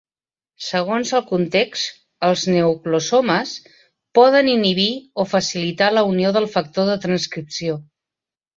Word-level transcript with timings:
Segons 0.67 1.09
el 1.17 1.21
context, 1.31 1.91
els 2.29 2.45
nucleosomes 2.53 3.53
poden 4.21 4.51
inhibir 4.55 4.89
o 5.25 5.29
facilitar 5.37 5.93
la 5.99 6.07
unió 6.15 6.35
del 6.39 6.51
factor 6.57 6.91
de 6.93 6.99
transcripció. 7.09 7.81